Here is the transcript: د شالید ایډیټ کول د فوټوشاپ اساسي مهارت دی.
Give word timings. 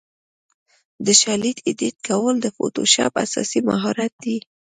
د 1.05 1.07
شالید 1.21 1.57
ایډیټ 1.67 1.95
کول 2.07 2.35
د 2.41 2.47
فوټوشاپ 2.55 3.13
اساسي 3.25 3.59
مهارت 3.69 4.13
دی. 4.23 4.37